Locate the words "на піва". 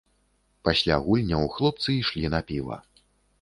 2.37-2.81